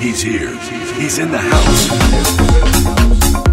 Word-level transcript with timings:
He's 0.00 0.22
here. 0.22 0.56
He's 0.98 1.18
in 1.18 1.30
the 1.30 1.38
house. 1.38 3.49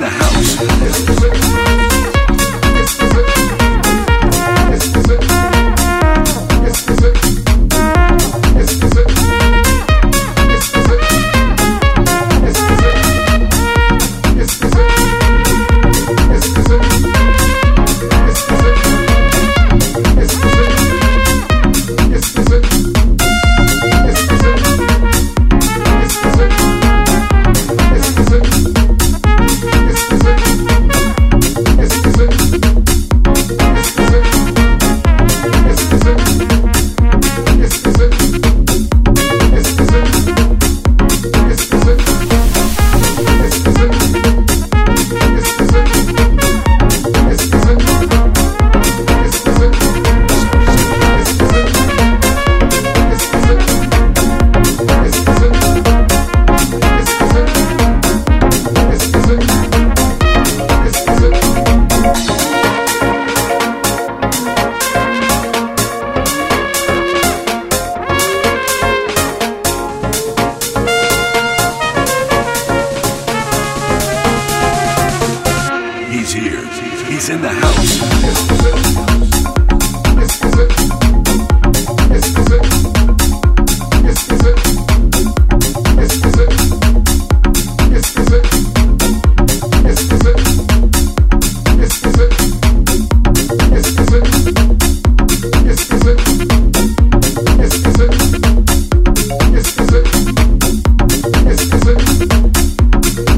The 0.00 0.08
house. 0.08 0.50
He's 76.32 76.42
here. 76.44 76.64
He's 77.10 77.28
in 77.28 77.42
the 77.42 77.48
house. 77.48 79.00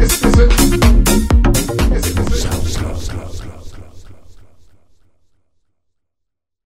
Is 0.00 0.38
it? 0.40 0.57